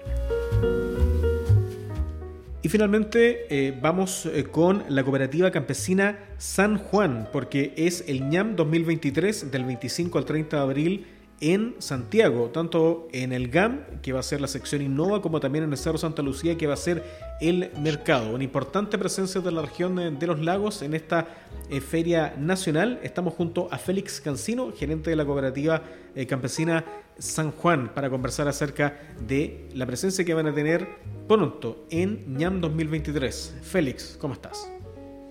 Y 2.60 2.68
finalmente 2.68 3.46
eh, 3.50 3.78
vamos 3.80 4.26
eh, 4.26 4.42
con 4.42 4.82
la 4.88 5.04
cooperativa 5.04 5.52
campesina 5.52 6.18
San 6.38 6.76
Juan, 6.76 7.28
porque 7.32 7.72
es 7.76 8.04
el 8.08 8.28
ñam 8.28 8.56
2023 8.56 9.52
del 9.52 9.64
25 9.64 10.18
al 10.18 10.24
30 10.24 10.56
de 10.56 10.62
abril 10.62 11.06
en 11.40 11.76
Santiago, 11.78 12.50
tanto 12.50 13.08
en 13.12 13.32
el 13.32 13.48
GAM, 13.48 14.00
que 14.02 14.12
va 14.12 14.20
a 14.20 14.22
ser 14.22 14.40
la 14.40 14.48
sección 14.48 14.82
Innova, 14.82 15.22
como 15.22 15.40
también 15.40 15.64
en 15.64 15.72
el 15.72 15.78
Cerro 15.78 15.98
Santa 15.98 16.22
Lucía, 16.22 16.56
que 16.56 16.66
va 16.66 16.74
a 16.74 16.78
ser 16.78 17.04
el 17.40 17.70
mercado. 17.80 18.34
Una 18.34 18.44
importante 18.44 18.98
presencia 18.98 19.40
de 19.40 19.52
la 19.52 19.62
región 19.62 20.18
de 20.18 20.26
los 20.26 20.40
lagos 20.40 20.82
en 20.82 20.94
esta 20.94 21.28
eh, 21.70 21.80
feria 21.80 22.34
nacional. 22.38 22.98
Estamos 23.02 23.34
junto 23.34 23.68
a 23.70 23.78
Félix 23.78 24.20
Cancino, 24.20 24.72
gerente 24.72 25.10
de 25.10 25.16
la 25.16 25.24
cooperativa 25.24 25.82
eh, 26.14 26.26
campesina 26.26 26.84
San 27.18 27.52
Juan, 27.52 27.92
para 27.94 28.10
conversar 28.10 28.48
acerca 28.48 28.98
de 29.26 29.68
la 29.74 29.86
presencia 29.86 30.24
que 30.24 30.34
van 30.34 30.46
a 30.46 30.54
tener 30.54 30.86
pronto 31.26 31.86
en 31.90 32.36
ñam 32.36 32.60
2023. 32.60 33.58
Félix, 33.62 34.16
¿cómo 34.20 34.34
estás? 34.34 34.70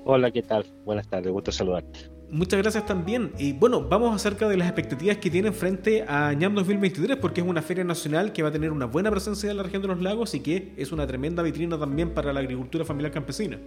Hola, 0.05 0.31
¿qué 0.31 0.41
tal? 0.41 0.65
Buenas 0.85 1.07
tardes, 1.07 1.31
gusto 1.31 1.51
saludarte. 1.51 2.16
Muchas 2.29 2.61
gracias 2.61 2.85
también. 2.85 3.31
Y 3.37 3.53
bueno, 3.53 3.81
vamos 3.81 4.13
acerca 4.13 4.49
de 4.49 4.57
las 4.57 4.67
expectativas 4.67 5.17
que 5.17 5.29
tienen 5.29 5.53
frente 5.53 6.03
a 6.07 6.33
ñam 6.33 6.55
2023, 6.55 7.17
porque 7.17 7.39
es 7.39 7.47
una 7.47 7.61
feria 7.61 7.85
nacional 7.85 8.33
que 8.33 8.43
va 8.43 8.49
a 8.49 8.51
tener 8.51 8.71
una 8.71 8.85
buena 8.85 9.09
presencia 9.09 9.49
en 9.49 9.55
la 9.55 9.63
región 9.63 9.81
de 9.81 9.87
los 9.87 10.01
lagos 10.01 10.35
y 10.35 10.41
que 10.41 10.73
es 10.75 10.91
una 10.91 11.07
tremenda 11.07 11.41
vitrina 11.41 11.79
también 11.79 12.13
para 12.13 12.33
la 12.33 12.41
agricultura 12.41 12.83
familiar 12.83 13.13
campesina. 13.13 13.57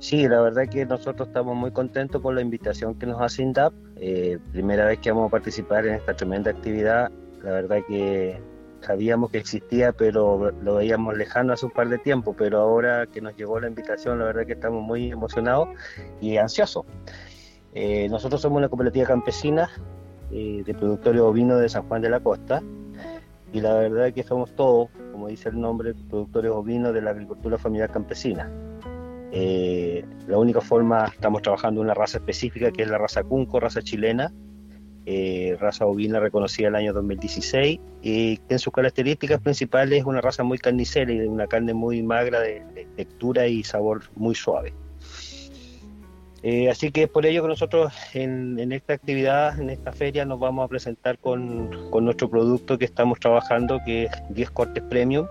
Sí, 0.00 0.28
la 0.28 0.42
verdad 0.42 0.68
que 0.68 0.84
nosotros 0.84 1.28
estamos 1.28 1.56
muy 1.56 1.70
contentos 1.70 2.20
por 2.20 2.34
la 2.34 2.42
invitación 2.42 2.94
que 2.98 3.06
nos 3.06 3.20
hace 3.22 3.42
INDAP. 3.42 3.72
Eh, 3.96 4.38
primera 4.52 4.84
vez 4.84 4.98
que 4.98 5.10
vamos 5.10 5.28
a 5.28 5.30
participar 5.30 5.86
en 5.86 5.94
esta 5.94 6.14
tremenda 6.14 6.50
actividad. 6.50 7.10
La 7.42 7.52
verdad 7.52 7.78
que 7.88 8.38
sabíamos 8.82 9.30
que 9.30 9.38
existía, 9.38 9.92
pero 9.92 10.52
lo 10.62 10.74
veíamos 10.76 11.16
lejano 11.16 11.52
hace 11.52 11.66
un 11.66 11.72
par 11.72 11.88
de 11.88 11.98
tiempo, 11.98 12.34
pero 12.36 12.60
ahora 12.60 13.06
que 13.06 13.20
nos 13.20 13.36
llegó 13.36 13.60
la 13.60 13.68
invitación, 13.68 14.18
la 14.18 14.26
verdad 14.26 14.46
que 14.46 14.52
estamos 14.52 14.82
muy 14.82 15.10
emocionados 15.10 15.68
y 16.20 16.36
ansiosos. 16.36 16.84
Eh, 17.74 18.08
nosotros 18.08 18.40
somos 18.40 18.58
una 18.58 18.68
cooperativa 18.68 19.06
campesina 19.06 19.70
eh, 20.32 20.62
de 20.64 20.74
productores 20.74 21.20
ovinos 21.20 21.60
de 21.60 21.68
San 21.68 21.86
Juan 21.86 22.02
de 22.02 22.10
la 22.10 22.20
Costa 22.20 22.62
y 23.52 23.60
la 23.60 23.74
verdad 23.74 24.08
es 24.08 24.14
que 24.14 24.22
somos 24.22 24.54
todos, 24.54 24.88
como 25.12 25.28
dice 25.28 25.48
el 25.48 25.60
nombre, 25.60 25.94
productores 26.08 26.50
ovinos 26.50 26.94
de 26.94 27.02
la 27.02 27.10
agricultura 27.10 27.58
familiar 27.58 27.90
campesina. 27.90 28.50
Eh, 29.32 30.04
la 30.26 30.38
única 30.38 30.60
forma, 30.60 31.06
estamos 31.06 31.42
trabajando 31.42 31.80
una 31.80 31.94
raza 31.94 32.18
específica 32.18 32.72
que 32.72 32.82
es 32.82 32.88
la 32.88 32.98
raza 32.98 33.22
Cunco, 33.22 33.60
raza 33.60 33.82
chilena, 33.82 34.32
raza 35.58 35.86
ovina 35.86 36.20
reconocida 36.20 36.68
el 36.68 36.76
año 36.76 36.92
2016 36.92 37.80
y 38.02 38.36
que 38.36 38.54
en 38.54 38.58
sus 38.60 38.72
características 38.72 39.40
principales 39.40 40.00
es 40.00 40.04
una 40.04 40.20
raza 40.20 40.44
muy 40.44 40.58
carnicera 40.58 41.10
y 41.12 41.18
de 41.18 41.28
una 41.28 41.48
carne 41.48 41.74
muy 41.74 42.00
magra 42.02 42.40
de 42.40 42.86
textura 42.94 43.48
y 43.48 43.64
sabor 43.64 44.02
muy 44.14 44.36
suave. 44.36 44.72
Eh, 46.42 46.70
así 46.70 46.90
que 46.90 47.02
es 47.02 47.08
por 47.08 47.26
ello 47.26 47.42
que 47.42 47.48
nosotros 47.48 47.92
en, 48.14 48.72
esta 48.72 48.94
actividad, 48.94 49.60
en 49.60 49.68
esta 49.68 49.92
feria, 49.92 50.24
nos 50.24 50.40
vamos 50.40 50.64
a 50.64 50.68
presentar 50.68 51.18
con, 51.18 51.70
nuestro 52.02 52.30
producto 52.30 52.78
que 52.78 52.86
estamos 52.86 53.20
trabajando, 53.20 53.78
que 53.84 54.04
es 54.04 54.10
10 54.30 54.50
cortes 54.50 54.82
premium, 54.84 55.26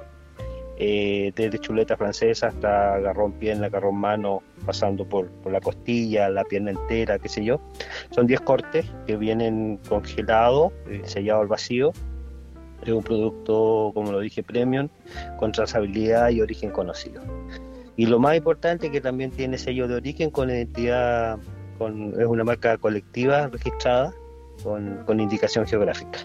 eh, 0.77 1.33
desde 1.35 1.59
chuleta 1.59 1.97
francesa 1.97 2.47
hasta 2.47 2.99
garrón 2.99 3.33
pierna, 3.33 3.69
garrón 3.69 3.97
mano, 3.97 4.43
pasando 4.65 5.03
por, 5.03 5.29
la 5.45 5.59
costilla, 5.59 6.29
la 6.29 6.43
pierna 6.43 6.71
entera, 6.71 7.17
qué 7.17 7.27
sé 7.27 7.43
yo. 7.43 7.59
Son 8.11 8.27
10 8.27 8.41
cortes 8.41 8.85
que 9.07 9.17
vienen 9.17 9.79
congelados, 9.89 10.71
eh, 10.87 11.01
sellados 11.05 11.41
al 11.41 11.47
vacío. 11.47 11.91
Es 12.83 12.93
un 12.93 13.03
producto, 13.03 13.91
como 13.93 14.11
lo 14.11 14.19
dije, 14.19 14.41
premium, 14.43 14.87
con 15.37 15.51
trazabilidad 15.51 16.29
y 16.29 16.39
origen 16.39 16.69
conocido. 16.69 17.21
Y 17.99 18.05
lo 18.05 18.17
más 18.17 18.37
importante 18.37 18.89
que 18.91 19.01
también 19.01 19.29
tiene 19.29 19.57
sello 19.57 19.85
de 19.89 19.95
origen 19.95 20.29
con 20.29 20.49
identidad, 20.49 21.37
con, 21.77 22.13
es 22.17 22.25
una 22.25 22.45
marca 22.45 22.77
colectiva 22.77 23.49
registrada 23.49 24.13
con, 24.63 25.19
indicación 25.19 25.67
geográfica, 25.67 26.19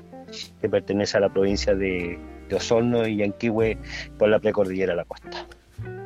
que 0.60 0.68
pertenece 0.68 1.16
a 1.16 1.20
la 1.20 1.32
provincia 1.32 1.74
de, 1.74 2.16
Osorno 2.54 3.08
y 3.08 3.16
Yanquihue 3.16 3.76
por 4.16 4.28
la 4.28 4.38
precordillera 4.38 4.92
de 4.92 4.98
la 4.98 5.04
costa. 5.04 5.48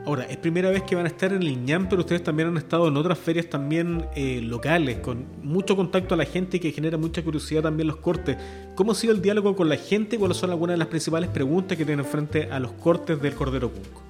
Ahora, 0.06 0.24
es 0.24 0.38
primera 0.38 0.70
vez 0.70 0.84
que 0.84 0.94
van 0.94 1.04
a 1.04 1.08
estar 1.08 1.34
en 1.34 1.42
el 1.42 1.86
pero 1.90 2.00
ustedes 2.00 2.22
también 2.22 2.48
han 2.48 2.56
estado 2.56 2.88
en 2.88 2.96
otras 2.96 3.18
ferias 3.18 3.50
también 3.50 4.06
eh, 4.16 4.40
locales, 4.40 5.00
con 5.00 5.26
mucho 5.42 5.76
contacto 5.76 6.14
a 6.14 6.16
la 6.16 6.24
gente 6.24 6.60
que 6.60 6.72
genera 6.72 6.96
mucha 6.96 7.22
curiosidad 7.22 7.60
también 7.60 7.88
los 7.88 7.98
cortes. 7.98 8.38
¿Cómo 8.74 8.92
ha 8.92 8.94
sido 8.94 9.12
el 9.12 9.20
diálogo 9.20 9.54
con 9.54 9.68
la 9.68 9.76
gente 9.76 10.16
y 10.16 10.18
cuáles 10.18 10.38
son 10.38 10.48
algunas 10.48 10.72
de 10.72 10.78
las 10.78 10.88
principales 10.88 11.28
preguntas 11.28 11.76
que 11.76 11.84
tienen 11.84 12.06
frente 12.06 12.48
a 12.50 12.58
los 12.58 12.72
cortes 12.72 13.20
del 13.20 13.34
Cordero 13.34 13.70
Cunco? 13.70 14.07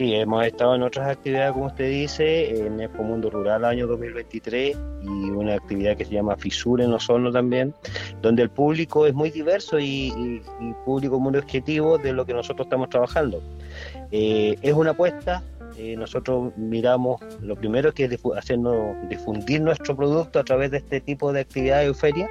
Sí, 0.00 0.14
hemos 0.14 0.46
estado 0.46 0.76
en 0.76 0.82
otras 0.82 1.08
actividades, 1.08 1.52
como 1.52 1.66
usted 1.66 1.90
dice, 1.90 2.64
en 2.64 2.80
Expo 2.80 3.02
Mundo 3.02 3.28
Rural 3.28 3.66
año 3.66 3.86
2023 3.86 4.74
y 5.02 5.06
una 5.30 5.56
actividad 5.56 5.94
que 5.94 6.06
se 6.06 6.12
llama 6.12 6.36
Fisura 6.36 6.82
en 6.84 6.94
Osorno 6.94 7.30
también, 7.30 7.74
donde 8.22 8.44
el 8.44 8.48
público 8.48 9.06
es 9.06 9.12
muy 9.12 9.30
diverso 9.30 9.78
y, 9.78 10.40
público 10.86 11.20
muy 11.20 11.36
objetivo 11.36 11.98
de 11.98 12.14
lo 12.14 12.24
que 12.24 12.32
nosotros 12.32 12.64
estamos 12.64 12.88
trabajando. 12.88 13.42
Eh, 14.10 14.56
es 14.62 14.72
una 14.72 14.92
apuesta, 14.92 15.42
eh, 15.76 15.96
nosotros 15.96 16.56
miramos, 16.56 17.20
lo 17.42 17.54
primero 17.54 17.92
que 17.92 18.06
es 18.06 18.18
hacernos, 18.38 18.96
difundir 19.10 19.60
nuestro 19.60 19.94
producto 19.94 20.38
a 20.38 20.44
través 20.44 20.70
de 20.70 20.78
este 20.78 21.02
tipo 21.02 21.30
de 21.30 21.40
actividades 21.40 21.90
o 21.90 21.92
ferias, 21.92 22.30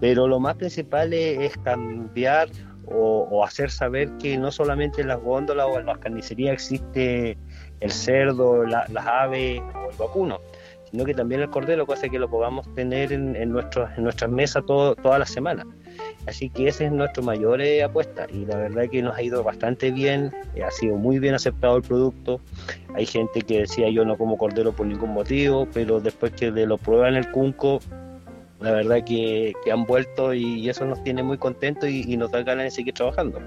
pero 0.00 0.26
lo 0.26 0.40
más 0.40 0.56
principal 0.56 1.12
es 1.12 1.54
cambiar 1.58 2.48
o, 2.90 3.44
hacer 3.44 3.70
saber 3.70 4.10
que 4.18 4.36
no 4.36 4.50
solamente 4.50 5.00
en 5.00 5.08
las 5.08 5.20
góndolas 5.20 5.66
o 5.66 5.78
en 5.78 5.86
las 5.86 5.98
carnicerías 5.98 6.54
existe 6.54 7.38
el 7.80 7.90
cerdo, 7.90 8.64
las 8.64 9.06
aves 9.06 9.60
o 9.60 9.90
el 9.90 9.96
vacuno, 9.96 10.40
sino 10.90 11.04
que 11.04 11.14
también 11.14 11.40
el 11.40 11.50
cordero, 11.50 11.86
cosa 11.86 12.08
que 12.08 12.18
lo 12.18 12.28
podamos 12.28 12.72
tener 12.74 13.12
en, 13.12 13.36
en, 13.36 13.42
en 13.42 14.02
nuestras 14.02 14.30
mesas 14.30 14.64
todo, 14.66 14.94
toda 14.96 15.18
la 15.18 15.26
semana. 15.26 15.64
Así 16.26 16.50
que 16.50 16.68
esa 16.68 16.84
es 16.84 16.92
nuestra 16.92 17.22
mayor 17.22 17.60
eh, 17.60 17.82
apuesta 17.82 18.26
y 18.30 18.44
la 18.44 18.56
verdad 18.56 18.88
que 18.90 19.02
nos 19.02 19.16
ha 19.16 19.22
ido 19.22 19.42
bastante 19.42 19.90
bien, 19.90 20.32
eh, 20.54 20.62
ha 20.62 20.70
sido 20.70 20.96
muy 20.96 21.18
bien 21.18 21.34
aceptado 21.34 21.76
el 21.76 21.82
producto. 21.82 22.40
Hay 22.94 23.06
gente 23.06 23.40
que 23.42 23.60
decía 23.60 23.88
yo 23.88 24.04
no 24.04 24.16
como 24.18 24.36
cordero 24.36 24.72
por 24.72 24.86
ningún 24.86 25.12
motivo, 25.12 25.66
pero 25.72 26.00
después 26.00 26.32
que 26.32 26.50
de 26.50 26.66
lo 26.66 26.76
prueban 26.76 27.14
el 27.16 27.30
cunco, 27.30 27.80
la 28.60 28.72
verdad 28.72 29.04
que, 29.04 29.54
han 29.72 29.84
vuelto 29.84 30.34
y 30.34 30.68
eso 30.68 30.84
nos 30.84 31.02
tiene 31.02 31.22
muy 31.22 31.38
contentos 31.38 31.88
y, 31.88 32.16
nos 32.16 32.30
da 32.30 32.42
ganas 32.42 32.64
de 32.64 32.70
seguir 32.70 32.94
trabajando. 32.94 33.40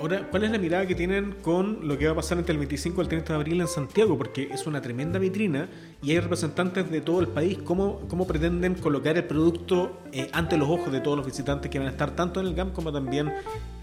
Ahora, 0.00 0.26
¿cuál 0.30 0.42
es 0.42 0.50
la 0.50 0.58
mirada 0.58 0.84
que 0.86 0.96
tienen 0.96 1.32
con 1.42 1.86
lo 1.86 1.96
que 1.96 2.06
va 2.06 2.12
a 2.12 2.16
pasar 2.16 2.38
entre 2.38 2.52
el 2.52 2.58
25 2.58 3.00
y 3.00 3.04
el 3.04 3.08
30 3.08 3.32
de 3.34 3.38
abril 3.38 3.60
en 3.60 3.68
Santiago? 3.68 4.18
Porque 4.18 4.48
es 4.50 4.66
una 4.66 4.82
tremenda 4.82 5.20
vitrina 5.20 5.68
y 6.02 6.10
hay 6.10 6.18
representantes 6.18 6.90
de 6.90 7.00
todo 7.00 7.20
el 7.20 7.28
país. 7.28 7.58
¿Cómo, 7.58 8.00
cómo 8.08 8.26
pretenden 8.26 8.74
colocar 8.74 9.16
el 9.16 9.24
producto 9.24 10.00
eh, 10.12 10.28
ante 10.32 10.56
los 10.56 10.68
ojos 10.68 10.90
de 10.90 11.00
todos 11.00 11.16
los 11.16 11.26
visitantes 11.26 11.70
que 11.70 11.78
van 11.78 11.86
a 11.86 11.92
estar 11.92 12.16
tanto 12.16 12.40
en 12.40 12.46
el 12.46 12.54
GAM 12.54 12.72
como 12.72 12.92
también 12.92 13.32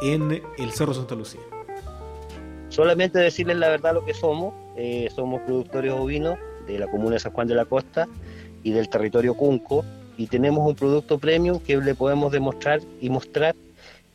en 0.02 0.42
el 0.58 0.72
Cerro 0.72 0.94
Santa 0.94 1.16
Lucía? 1.16 1.42
Solamente 2.68 3.20
decirles 3.20 3.58
la 3.58 3.70
verdad 3.70 3.94
lo 3.94 4.04
que 4.04 4.14
somos. 4.14 4.54
Eh, 4.76 5.10
somos 5.16 5.42
productores 5.42 5.94
ovinos 5.94 6.38
de 6.68 6.80
la 6.80 6.88
comuna 6.88 7.14
de 7.14 7.20
San 7.20 7.32
Juan 7.32 7.48
de 7.48 7.56
la 7.56 7.66
Costa 7.66 8.10
y 8.62 8.72
del 8.72 8.90
territorio 8.90 9.36
Cunco 9.36 9.86
y 10.20 10.28
tenemos 10.28 10.68
un 10.68 10.76
producto 10.76 11.18
premium 11.18 11.62
que 11.62 11.78
le 11.78 11.96
podemos 11.96 12.30
demostrar 12.30 12.82
y 13.00 13.10
mostrar 13.10 13.56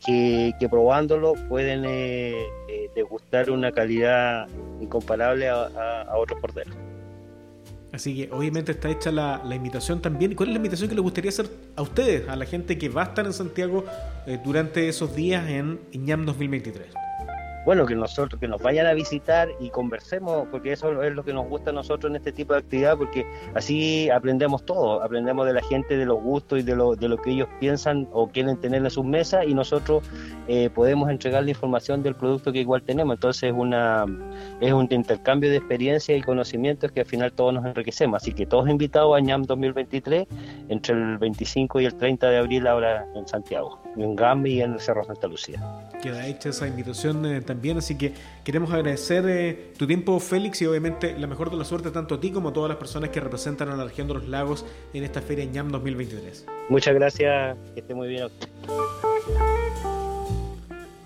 que, 0.05 0.53
probándolo 0.69 1.33
pueden 1.49 1.83
eh, 1.83 2.43
eh, 2.69 2.91
degustar 2.95 3.49
una 3.49 3.71
calidad 3.71 4.47
incomparable 4.79 5.49
a, 5.49 6.05
otros 6.15 6.39
corderos. 6.39 6.75
Así 7.91 8.15
que 8.15 8.31
obviamente 8.31 8.73
está 8.73 8.91
hecha 8.91 9.11
la, 9.11 9.41
invitación 9.51 9.99
también. 9.99 10.35
¿Cuál 10.35 10.49
es 10.49 10.53
la 10.53 10.57
invitación 10.57 10.89
que 10.89 10.95
les 10.95 11.01
gustaría 11.01 11.29
hacer 11.29 11.49
a 11.75 11.81
ustedes, 11.81 12.29
a 12.29 12.35
la 12.35 12.45
gente 12.45 12.77
que 12.77 12.87
va 12.87 13.01
a 13.01 13.05
estar 13.05 13.25
en 13.25 13.33
Santiago 13.33 13.83
eh, 14.27 14.37
durante 14.43 14.87
esos 14.87 15.15
días 15.15 15.49
en 15.49 15.79
IñAM 15.91 16.23
2023? 16.27 16.85
Bueno, 17.65 17.85
que 17.85 17.95
nosotros, 17.95 18.39
que 18.39 18.47
nos 18.47 18.61
vayan 18.61 18.85
a 18.85 18.93
visitar 18.93 19.49
y 19.59 19.69
conversemos, 19.69 20.47
porque 20.51 20.71
eso 20.71 21.01
es 21.03 21.13
lo 21.13 21.23
que 21.23 21.33
nos 21.33 21.47
gusta 21.47 21.71
a 21.71 21.73
nosotros 21.73 22.09
en 22.11 22.17
este 22.17 22.31
tipo 22.31 22.53
de 22.53 22.59
actividad, 22.59 22.97
porque 22.97 23.25
así 23.55 24.09
aprendemos 24.09 24.65
todo, 24.65 25.01
aprendemos 25.01 25.45
de 25.45 25.53
la 25.53 25.61
gente, 25.63 25.97
de 25.97 26.05
los 26.05 26.21
gustos 26.21 26.59
y 26.59 26.63
de 26.63 26.75
lo, 26.75 26.95
de 26.95 27.09
lo 27.09 27.17
que 27.17 27.31
ellos 27.31 27.47
piensan 27.59 28.07
o 28.11 28.27
quieren 28.27 28.57
tener 28.57 28.83
en 28.83 28.89
sus 28.89 29.03
mesas 29.03 29.45
y 29.47 29.53
nosotros 29.53 30.03
eh, 30.47 30.69
podemos 30.69 31.09
entregar 31.09 31.43
la 31.43 31.49
información 31.49 32.03
del 32.03 32.15
producto 32.15 32.51
que 32.51 32.59
igual 32.59 32.83
tenemos. 32.83 33.15
Entonces 33.15 33.43
es, 33.43 33.53
una, 33.53 34.05
es 34.61 34.71
un 34.71 34.87
intercambio 34.91 35.49
de 35.49 35.57
experiencias 35.57 36.17
y 36.17 36.21
conocimientos 36.21 36.91
que 36.91 37.01
al 37.01 37.05
final 37.05 37.31
todos 37.33 37.53
nos 37.53 37.65
enriquecemos. 37.65 38.21
Así 38.21 38.33
que 38.33 38.45
todos 38.45 38.69
invitados 38.69 39.17
a 39.17 39.19
ñam 39.19 39.43
2023 39.43 40.27
entre 40.69 40.93
el 40.93 41.17
25 41.17 41.81
y 41.81 41.85
el 41.85 41.95
30 41.95 42.29
de 42.29 42.37
abril 42.37 42.67
ahora 42.67 43.07
en 43.15 43.27
Santiago, 43.27 43.81
en 43.97 44.15
GAM 44.15 44.45
y 44.45 44.61
en 44.61 44.73
el 44.73 44.79
Cerro 44.79 45.03
Santa 45.03 45.27
Lucía. 45.27 45.59
Queda 46.01 46.27
hecha 46.27 46.49
esa 46.49 46.67
invitación 46.67 47.25
eh, 47.25 47.41
así 47.77 47.97
que 47.97 48.13
queremos 48.43 48.71
agradecer 48.71 49.25
eh, 49.27 49.73
tu 49.77 49.87
tiempo 49.87 50.19
Félix 50.19 50.61
y 50.61 50.65
obviamente 50.65 51.17
la 51.17 51.27
mejor 51.27 51.49
de 51.49 51.57
la 51.57 51.65
suerte 51.65 51.91
tanto 51.91 52.15
a 52.15 52.19
ti 52.19 52.31
como 52.31 52.49
a 52.49 52.53
todas 52.53 52.69
las 52.69 52.77
personas 52.77 53.09
que 53.09 53.19
representan 53.19 53.69
a 53.69 53.75
la 53.75 53.85
región 53.85 54.07
de 54.07 54.15
los 54.15 54.27
lagos 54.27 54.65
en 54.93 55.03
esta 55.03 55.21
feria 55.21 55.45
ñam 55.45 55.69
2023. 55.69 56.45
Muchas 56.69 56.93
gracias, 56.93 57.57
que 57.73 57.79
esté 57.79 57.93
muy 57.93 58.07
bien. 58.07 58.27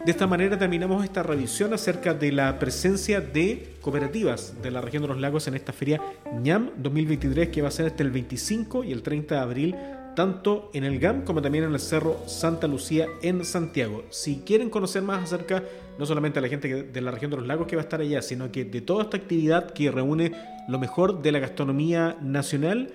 De 0.05 0.11
esta 0.11 0.27
manera 0.27 0.57
terminamos 0.57 1.03
esta 1.03 1.23
revisión 1.23 1.73
acerca 1.73 2.13
de 2.13 2.31
la 2.31 2.57
presencia 2.57 3.21
de 3.21 3.75
cooperativas 3.81 4.61
de 4.61 4.71
la 4.71 4.81
región 4.81 5.03
de 5.03 5.09
los 5.09 5.19
lagos 5.19 5.47
en 5.47 5.55
esta 5.55 5.73
feria 5.73 6.01
ñam 6.41 6.71
2023 6.77 7.49
que 7.49 7.61
va 7.61 7.67
a 7.67 7.71
ser 7.71 7.87
hasta 7.87 8.03
el 8.03 8.09
25 8.09 8.85
y 8.85 8.93
el 8.93 9.03
30 9.03 9.35
de 9.35 9.41
abril 9.41 9.75
tanto 10.15 10.69
en 10.73 10.83
el 10.83 10.99
GAM 10.99 11.23
como 11.23 11.41
también 11.41 11.63
en 11.65 11.73
el 11.73 11.79
Cerro 11.79 12.19
Santa 12.27 12.67
Lucía 12.67 13.07
en 13.21 13.45
Santiago. 13.45 14.03
Si 14.09 14.41
quieren 14.45 14.69
conocer 14.69 15.01
más 15.01 15.23
acerca 15.23 15.63
no 15.97 16.05
solamente 16.05 16.39
de 16.39 16.41
la 16.41 16.49
gente 16.49 16.83
de 16.83 17.01
la 17.01 17.11
región 17.11 17.31
de 17.31 17.37
los 17.37 17.47
lagos 17.47 17.67
que 17.67 17.75
va 17.75 17.81
a 17.81 17.83
estar 17.83 17.99
allá, 18.01 18.21
sino 18.21 18.51
que 18.51 18.65
de 18.65 18.81
toda 18.81 19.03
esta 19.03 19.17
actividad 19.17 19.71
que 19.71 19.91
reúne 19.91 20.31
lo 20.67 20.79
mejor 20.79 21.21
de 21.21 21.31
la 21.31 21.39
gastronomía 21.39 22.17
nacional, 22.21 22.91